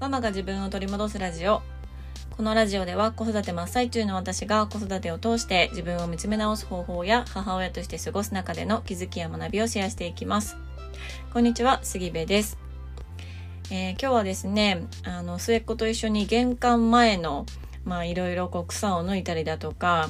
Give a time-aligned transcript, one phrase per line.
[0.00, 1.60] ママが自分を取り戻すラジオ。
[2.30, 10.56] このラジオでは子育て真っ最中の私が子育てを通して自分を見つめ直す方法や母親として過ごす中での気づきや学びをシェアしていきます。
[11.34, 12.56] こんにちは杉部です、
[13.70, 17.44] えー、今日はですねあの末っ子と一緒に玄関前の
[17.84, 20.08] まあいろいろ草を抜いたりだとか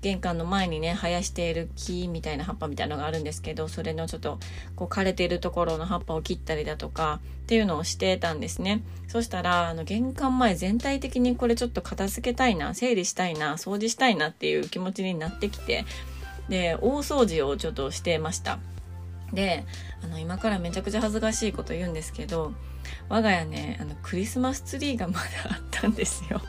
[0.00, 4.38] 玄関の前にね生やしている木みたいな葉っぱみたいなのがあるんですけどそれのちょっと
[4.76, 8.82] こう枯れているところの葉っぱを切ったりだとかっていうのをしてたんですね。
[9.08, 15.84] そしたらあの玄関前全体的にこれちょっと片付けたいな整理したいな掃除したいなっていう気持ちになってきて
[16.48, 18.58] で大掃除をちょっとしてました。
[19.32, 19.64] で
[20.02, 22.52] あの今からめちゃくちゃ恥ずかしいこと言うんですけど
[23.08, 25.20] 我が家ねあのクリスマスツリーがまだ
[25.50, 26.40] あったんですよ。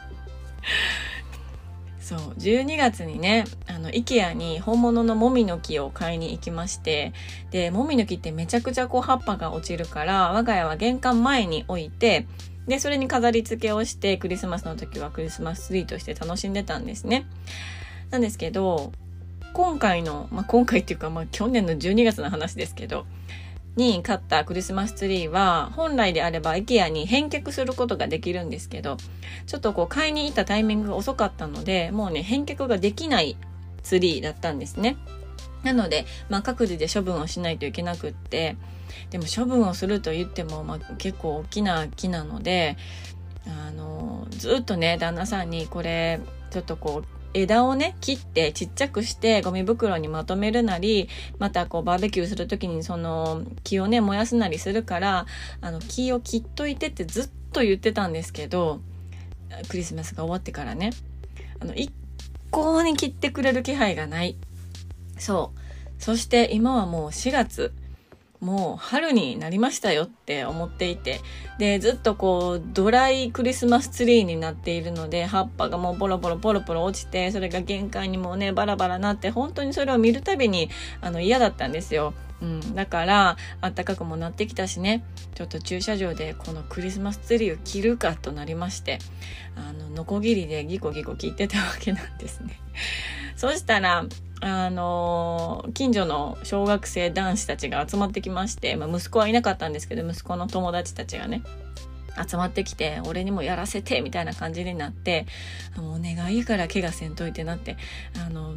[2.10, 7.14] そう12月にねあの IKEA に本物のもみの木を買いに行きまして
[7.52, 12.26] でもみの木ってめちゃくちゃこう葉っぱが落ちるから我が家は玄関前に置いて
[12.66, 17.28] でそれに飾り付けをしてクリスマスの時はクリスマスツリーとして楽しんでたんですね。
[18.10, 18.92] なんですけど
[19.54, 23.06] 今回の、まあ、今回っていうか、まあ、去年の12月の話ですけど
[23.76, 28.98] に買ったクリスマスツリーは本来であれば IKEA に返却することができるんですけど
[29.46, 33.38] ちょっとこう買いに行ったタイミングが遅かったのでもうね返却ができない
[33.84, 34.98] ツリーだったんですね。
[35.64, 38.56] なので、まあ、各自で処分をしないといけなくって
[39.10, 42.78] でも処分をすると言っても、まあ、結構大きな木なので
[43.46, 55.26] あのずっとね旦那さんにこれちょっとこう枝をね、切ってちっちゃくしてゴミ袋にまとめるなり、またこうバーベキューするときにその木をね、燃やすなりするから、
[55.62, 58.82] あの木を切っといてってずっと言ってたんですけど、
[59.68, 60.92] クリスマスが終わってからね、
[61.60, 61.92] あの、一
[62.52, 64.36] 向に切ってくれる気配がない。
[65.18, 65.60] そう。
[66.02, 67.74] そして今はもう4月。
[68.42, 71.20] もう春になりましたよって思っていて
[71.58, 80.70] でずっとこうドライクリスマスツリーになっているので葉っぱがもうボロボロポロポロ落ちてそれが玄関にもねバラバラなって本当にそれを見るたびに
[81.02, 82.14] あの嫌だったんですよ。
[82.42, 85.04] うん、だから暖かくもなってきたしね
[85.36, 89.00] ちょっと駐車場でこのクリスマスツリーを切るかとなりまして
[89.58, 92.58] あのノコギリでギコギコ切ってたわけなんですね。
[93.36, 94.06] そしたら
[94.42, 101.44] あの近所の小学生男子たちが集まってきまして、まあ、息子はいなかったんですけど息子の友達たちがね
[102.28, 105.26] 集まってきて俺にもやらせてみたいな感じになって
[105.78, 107.78] もうお願いから怪我せんといてなって
[108.26, 108.56] あの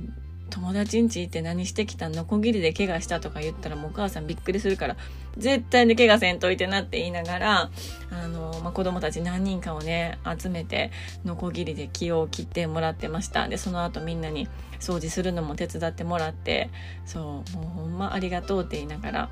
[0.53, 2.27] 友達んち行って何してきたの？
[2.27, 4.97] こぎりで怪我したとか言ったらもうお母さんびっくりするから
[5.39, 7.71] 絶対に怪我せんといてなって言いながら
[8.11, 10.91] あの、まあ、子供たち何人かをね集めて
[11.25, 13.49] ノコギリで木を切ってもらってました。
[13.49, 14.47] でその後みんなに
[14.79, 16.69] 掃除するのも手伝ってもらって
[17.07, 19.31] そうもうほんまありがとうって言いながら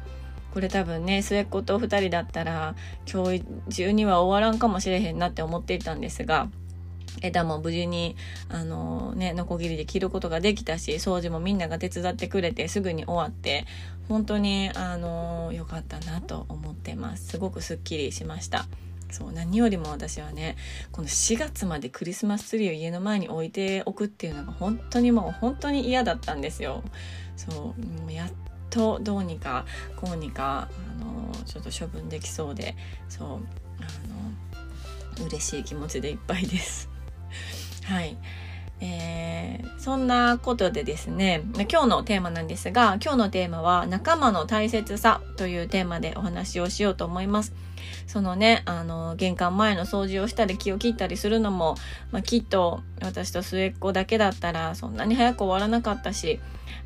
[0.55, 2.75] これ多分ね末っ子と2人だったら
[3.13, 6.49] 今日中には終わらんかもしれへんなって思っていたんですが
[7.23, 8.17] 枝も無事に、
[8.49, 13.67] あのね、ノコギリで切ることができたし、掃除もみんなが手伝ってくれてすぐに終わって、
[14.09, 17.29] 本当に、あの良かったなと思ってます。
[17.29, 18.67] すごくすっきりしました。
[19.11, 20.57] そう何よりも私はね
[20.93, 26.83] この4月までクリスマスツリーを家の前に置いておくっていうのが本当にもう本当に嫌だったんですよ。
[27.37, 27.75] そ
[28.09, 28.31] うやっ
[28.71, 29.67] とどうにか
[29.97, 30.69] こうにか
[31.01, 32.77] あのちょっと処分できそうで
[33.09, 33.35] そうあ
[35.21, 36.89] の嬉しい気持ちでいっぱいです。
[37.91, 38.17] はい。
[38.81, 47.53] えー、そんなことでですね、今日のテーマなんですが、今日のテーマは仲間の大切さというテーマでお話をしようと思います。
[48.07, 51.75] そのね、あの、玄関前の掃除をしたり木を切ったりするのも、
[52.13, 56.39] まあ、きっと私と末っ子だけだったらそんなに早く終わらなかったし、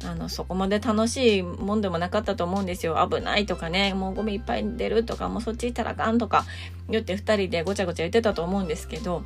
[0.06, 3.06] あの、そこまで楽しいもんでもなかったと思うんですよ。
[3.06, 6.46] 危ないとかね、もうゴミいっぱい出るとか、もうそっち行ったらあかんとか
[6.88, 9.22] 言って二人でごちゃごちゃ言ってたと思うんですけど、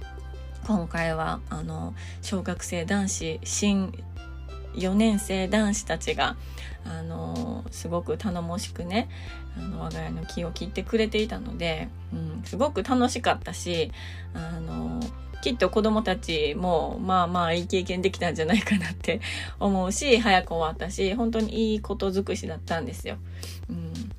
[0.68, 4.04] 今回はあの小学生男子新
[4.74, 6.36] 4年生男子たちが
[6.84, 9.08] あのすごく頼もしくね
[9.56, 13.92] あの我が家の木を切ってくれていたので、うん、すごく楽しかったし
[14.34, 15.00] あの
[15.40, 19.22] きっと子供たちもまあまあいい経験できたんじゃないかなって
[19.58, 23.16] 思うし早く終わったし本当にいいこと尽くしだったんですよ。
[23.70, 23.72] う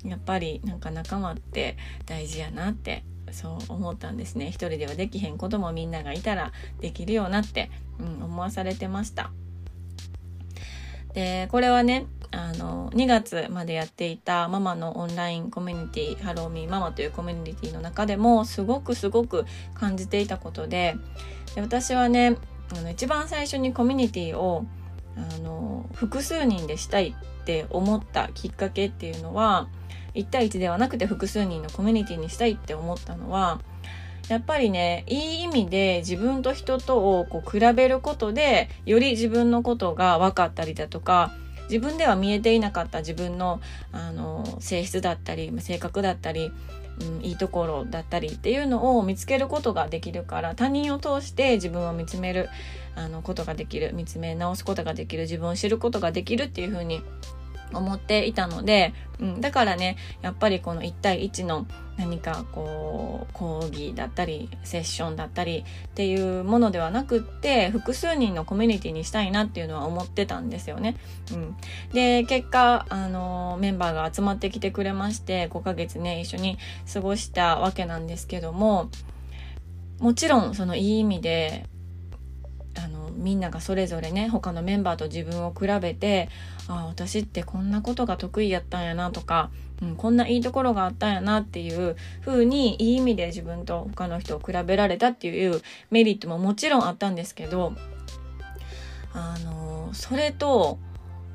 [0.06, 1.76] ん、やっぱりなんか仲間って
[2.06, 4.48] 大事やなってそう思ったんですね。
[4.48, 9.30] 一人ではできへんこともみんながいたらできるようなって、うん、思わされてました。
[11.14, 19.44] でこれはねあの2月までやっていたママのオンラインコミュニティハローミーママというコミュニティの中でもすごくすごく
[19.74, 20.96] 感じていたことで
[21.54, 22.36] で私はね
[22.76, 24.64] あの一番最初にコミュニティを
[25.16, 29.68] あの複数人でしたいって思ったきっかけっていうのは
[30.14, 33.60] 1対1ではなくて複数人のコミュニティにしたいって思ったのは
[34.28, 41.32] やっぱりねいい意味で自分と人とをこう比べることでより自分のことが分かったりだとか
[41.64, 43.60] 自分では見えていなかった自分の
[43.92, 46.52] あの性質だったり性格だったり、
[47.00, 52.48] うん、いいところだったりっていうのを見つけることができるから他人を通して自分を見つめる
[52.96, 57.02] あのことができる見つめ直すことができる自分を知ることができるっていうふうに
[57.72, 70.96] 思っていたので、うん、だからねやっぱりこの1対1の何かこう講義だったりセッションだったりっていうものではなくって複数人のコミュニティにしたいなっていうのは思ってたんですよね。
[71.32, 71.56] うん、
[71.92, 76.58] で結果あのメンバーが集まってきてくれまして5ヶ月ね一緒に
[76.92, 78.90] 過ごしたわけなんですけども
[79.98, 81.66] もちろんそのいい意味で
[82.82, 86.28] あのみんながそれぞれね他のメンバーと自分を比べて
[86.68, 89.50] あ私ってこんなことが得意やったんやなとか、
[89.82, 95.60] うん、こんないいところがあったんやなっていう風にいい意味で自分と他の人を比べられたっていう
[95.90, 97.74] メリットももちろんあったんですけど
[99.12, 100.78] あのそれと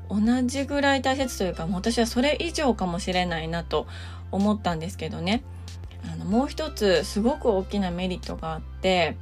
[0.08, 3.86] 同じぐらい大切というか私はそれ以上かもしれないなと
[4.30, 5.42] 思ったんですけどね。
[6.12, 9.16] あのもう一つすごく大きなメリットがあって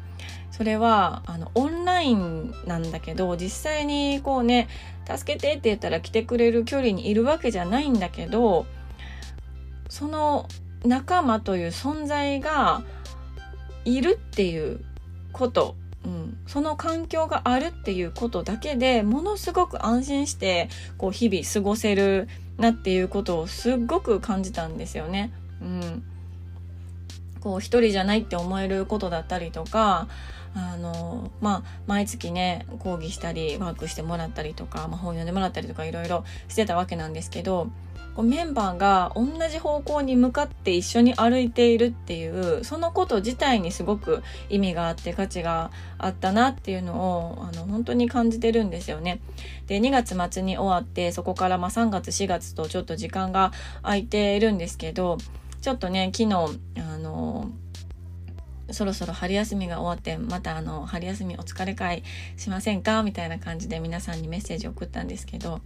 [0.56, 4.68] それはあのオンラインなんだけど実際にこうね
[5.04, 8.64] 助けてって言ったら来てくれる距離にいるわけじゃないんだけど
[9.88, 10.48] その
[10.84, 12.84] 仲間という存在が
[13.84, 14.84] いるっていう
[15.32, 15.74] こと、
[16.04, 20.68] うん、その環境があるっていうことだけでものすごく安心して
[20.98, 22.28] こう日々過ごせる
[22.58, 25.32] なっていうことをすっごく感じたんですよね。
[25.60, 26.04] うん、
[27.40, 30.06] こう一人じゃないって思えることだったりとか
[30.54, 37.68] あのまあ毎月ね講義したりワークしてもらったりとか、まあ、本読んでもらったりとかいろいろしてたわけなんですけど
[38.14, 49.20] こうメンバーが同じ方向に向かって一緒に歩いているっていうそのこと自体にすごく意味があって価値があったなっていうのをあの本当に感じてるんですよね。
[49.66, 53.52] で2月末に終わってそこからま3月4月とちょっと時間が
[53.82, 55.18] 空いているんですけど
[55.60, 56.34] ちょっとね昨日
[56.78, 57.50] あの
[58.70, 62.02] そろそろ春休みが終わってまたあの春休みお疲れ会
[62.36, 63.02] しませんか？
[63.02, 65.60] みたいな感じで皆さんにメッセージを送ったんですけど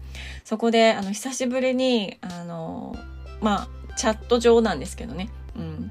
[0.45, 2.97] そこであの久しぶりにあの
[3.41, 5.91] まあチャット上なんですけどね、うん、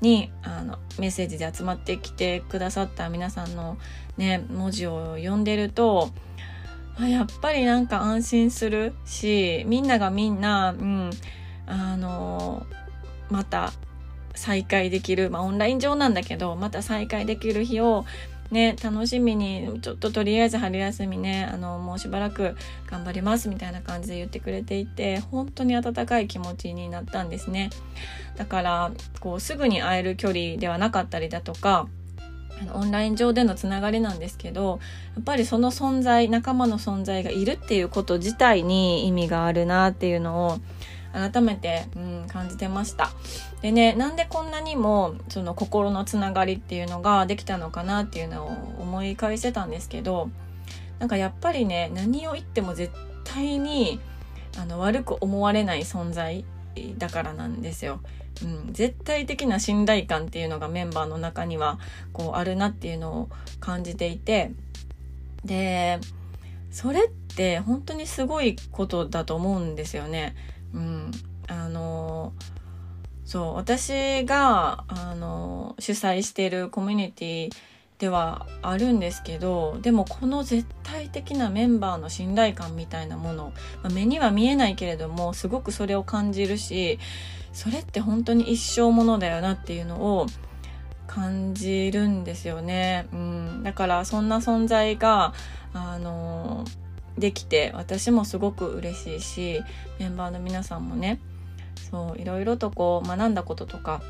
[0.00, 3.76] にあのメッセージで集まってきてくださった皆さんの
[4.16, 6.10] ね文字を読んでると
[7.00, 11.10] やっぱりなんか安心するしみんながみんな、うん、
[11.66, 12.66] あの
[13.30, 13.72] また
[14.38, 18.04] 再会できる、まあ、オンライン上なんだけどまた再会できる日を
[18.50, 22.56] ね、楽しみに、ちょっととりあえず春休みね、あの、もうしばらく
[22.90, 27.68] 頑張りますみたいな感じで言ってくれていて、本当に温かい気持ちになったんですね。
[28.36, 28.90] だから、
[29.20, 31.88] こう、すぐに会える距離ではなかったりだとか、
[32.72, 34.80] オンライン上でのつながりなんですけど、
[35.14, 40.58] やっぱりその存在、仲間の存在がいるっていうこと自体に意味があるなっていうのを、
[41.12, 43.10] 改めて、うん、感じてました。
[43.62, 48.48] でね、なんでこんなにもその心のつながりっていうのができたのかなっていうのを
[48.80, 50.30] 思い返してたんですけど、
[50.98, 52.92] なんかやっぱりね、何を言っても絶
[53.24, 54.00] 対に
[54.58, 56.44] あの悪く思われない存在
[56.98, 58.00] だからなんですよ。
[58.42, 61.78] うん、絶対的な信頼感っていうのがメンバーの中には
[62.12, 64.52] こうあるなっていうのを感じていて
[65.44, 65.98] で
[66.70, 70.36] それって本当にすごいことだと思うんですよね。
[70.74, 71.10] うん、
[71.48, 72.32] あの
[73.24, 77.50] そう私があの主催しているコミュニティ
[77.98, 86.98] ではあるんですけどでもこの絶対的なメンバーの信頼感みたいなもの、まあ、目には見えないけれどもすごくそれを感じるし
[87.52, 90.26] それって本当に一生ものだよなっていうのを
[91.08, 93.08] 感じるんですよね。
[93.12, 95.32] うん、だからそんな存在が
[95.72, 96.64] あの
[97.18, 99.62] できて私もすごく嬉しいし
[99.98, 101.20] メンバーの皆さんもね
[101.90, 104.02] そういろいろとこう学んだこととか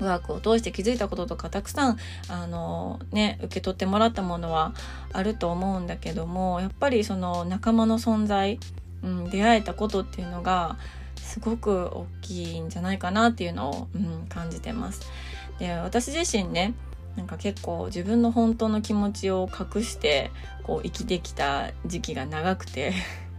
[0.00, 4.74] ワークを通して気づいたこととかたくさんあのね受け取ってもらったものは
[5.12, 8.58] あると思うんだけどもやっぱりその仲間の存在、
[9.02, 10.76] うん、出会えたことっていうのが
[11.16, 15.10] すごく大きいんじゃないかなっていうのを、うん、感じてます。
[15.58, 16.74] で私自身ね
[17.16, 20.30] なんか結構自分の本当の気持ちを隠して
[20.62, 22.92] こう生きてきた時期が長くて。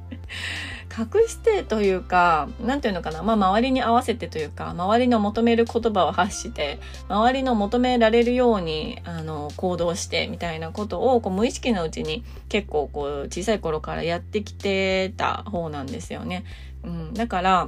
[0.97, 3.21] 隠してというか何て言うのかな。
[3.21, 6.79] まあ周りに合わせてというか周りの求める言葉を発して
[7.09, 16.45] 周りの求められるようにあの行動してみたいなことをこう無意識のうちに結構こう小さい頃からやってきてた方なんですよね。
[16.83, 17.67] うん、だから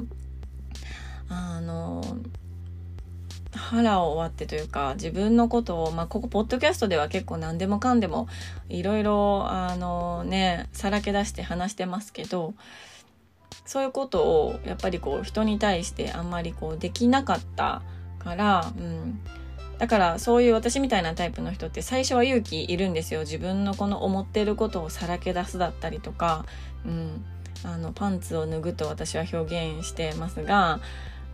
[1.30, 2.02] あの
[3.56, 8.28] 腹を割ってというか自分のことを、まあ、ここポッドキャストでは結構何でもかんでも
[8.70, 12.54] いろいろあのねさらけ出して話してますけど
[13.66, 17.82] そういうことをやっぱりこう人に対してあんまりこうできなかった
[18.20, 19.20] から、うん、
[19.78, 23.22] だからそういう私みたいなタイプの人って最初は勇気いるんですよ。
[23.22, 26.46] 自分のこの思ってることをさらけ出すだったりとか、
[26.86, 27.26] うん、
[27.64, 30.80] あのパンツを脱ぐと私は表現してますが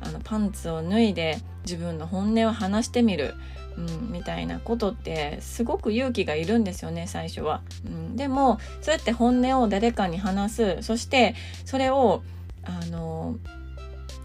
[0.05, 3.35] あのパンツを脱いで自分の本音を話してみる、
[3.77, 8.15] うん、みたいなことってすごく勇気がいるんですよね最初は、うん。
[8.15, 12.23] でもそうやって本音を誰かに話すそしてそれを
[12.63, 13.35] あの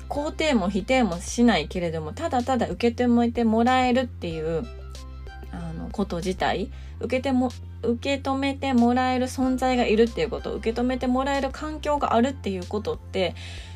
[0.08, 4.64] 肯定も否定もしないけれどもただただ受け止めてもらえるっていう
[5.52, 6.70] あのこと自体
[7.00, 7.50] 受けても
[7.82, 13.34] 受け止めてもらえる存在がいるっていうこと受け止めてもらえる環境があるっていうことって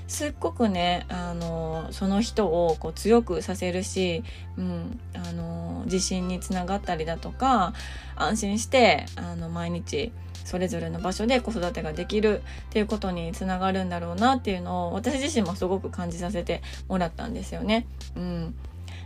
[0.09, 4.23] すっごくねあのその人をこう強くさせるし、
[4.59, 7.73] うん、あの自信につながったりだとか
[8.17, 10.13] 安心してあの毎日
[10.45, 17.87] それぞれの場所で子育てができるっていうことにつながるんだろうなっていうのを私自身もすごく感じさせてもらったんですよね。
[18.17, 18.55] うん、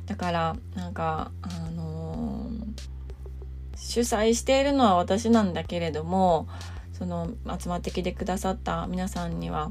[0.06, 1.95] だからなんかあの、
[3.76, 6.48] 主催しているのは私なんだけれども
[6.92, 9.70] その集まってきてくださった皆さんには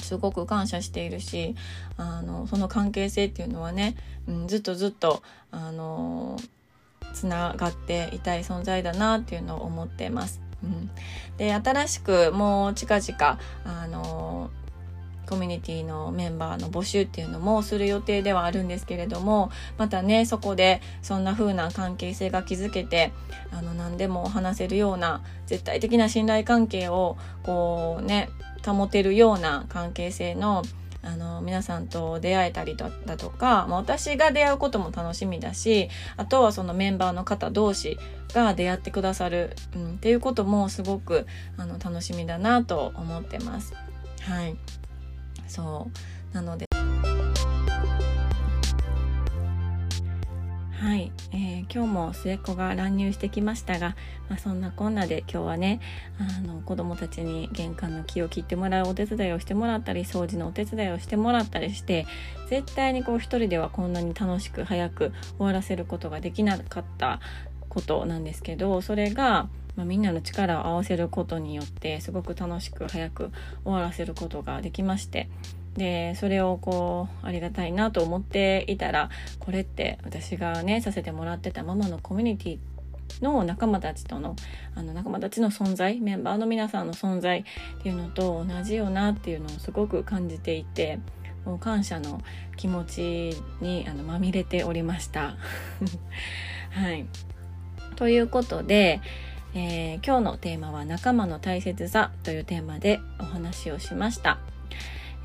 [0.00, 1.54] すごく感謝しているし
[1.96, 3.96] あのその関係性っていうのはね、
[4.26, 6.38] うん、ずっとずっとあの
[7.14, 10.40] つながっていたい存在だなっていうのを思ってます。
[10.62, 10.90] うん、
[11.36, 14.50] で新しくもう近々あの
[15.32, 23.12] コミュニティのメンバーの募集っていうのもする予定ではあるんですけれどもまたねそこでそんな風な関係性が築けて
[23.50, 28.28] あの何でも話せるような絶対的な信頼関係をこうね
[28.62, 30.64] 保てるような関係性の
[31.02, 37.98] あの皆さんと出会えたりだとか、まあ、私が出会うことも楽しみだしあとはそのメンバーの方同士
[38.34, 43.74] が出会ってくださる、うん、っていうこともすごくあの楽しみだなと思ってます。
[44.20, 44.81] はい
[45.52, 45.90] そ
[46.32, 46.34] う。
[46.34, 46.66] なので。
[50.80, 53.94] はい、えー、今日も末っ子が乱入してきましたが、
[54.28, 55.80] まあ、そんなこんなで今日はね
[56.18, 62.04] あの子供たちに玄関の木を切ってもらうお手伝いをしてもらったり掃除のお手伝いをしてもらったりして
[62.48, 67.20] 絶対にこう一人ではこんなに楽しく早く終わらせることができなかった
[67.68, 73.30] ことなんですけどそれが、まあ、みんなの力を合わせることによってすごく楽しく早く
[73.64, 75.28] 終わらせることができまして
[75.76, 82.58] でそれをこうありがたいなと思っていたらこれって私がねさせてもらってたママのコミュニティ
[83.22, 84.36] の仲間たちとの
[84.74, 90.98] あの仲間たちの存在メンバーの皆さんの存在っていうのと同じよなっていうのをすごく感じていて
[91.44, 92.20] もう感謝の
[92.56, 95.36] 気持ちにあのまみれておりました。
[96.70, 97.06] はい、
[97.96, 99.00] ということで、
[99.54, 104.38] えー、今日のテーマは仲間の大切さというテーマでお話をしました。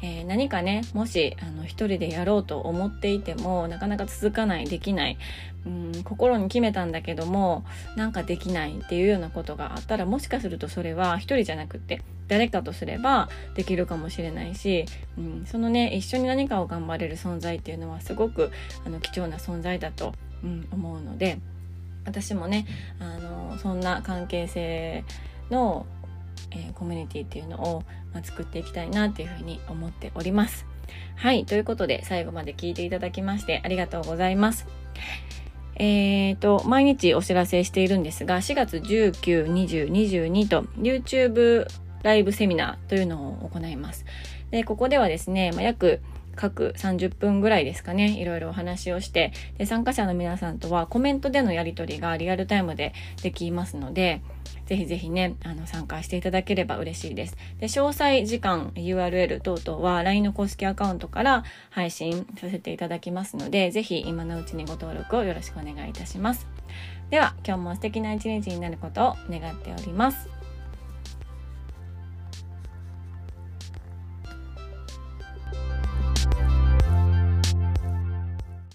[0.02, 5.18] えー、何かねもしあの一人でやろうと思っていてもなかなか続かないできない
[5.66, 7.66] うん心に決めたんだけども
[7.96, 14.86] なんかできないっていうようなことがあったらもしかするとそれは一人じゃなくって誰かとすればできるかもしれないし、
[15.18, 18.52] うん、そのね一緒に何かを頑張れる存在っていうのはすごく
[18.86, 21.40] あの貴重な存在だと、うん、思うので
[22.08, 22.66] 私もね
[23.00, 25.04] あのそんな関係性
[25.52, 25.86] の
[26.52, 27.84] えー、コミュニティっていうのを、
[28.14, 30.66] まあ、作っていきたいなっていうふうに思っております。
[31.16, 31.46] はい。
[31.46, 34.68] ということで、最後まで聞いていただきましてありがとうございます。
[35.76, 41.68] えーと、毎日お知らせしているんですが、4月19、20、22と YouTube
[42.04, 44.06] ライブセミナーというのを行います。
[44.50, 46.02] で、ここではですね、まあ、約
[46.38, 54.22] 各30分ぐらいですかね、いろいろお話をして、で、参加者の皆さんとはコメントでのやり取りがリアルタイムでできますので、
[54.68, 57.38] ぜひぜひね、あの、参加していただければ嬉しいです。
[57.60, 66.48] で、詳細時間、URL 等々は LINE の公式アカウントから配信させていただきますので、ぜひ今のうちにご登録をよろしくお願いいたします。
[67.10, 70.37] では、今日も素敵な一日になることを願っております。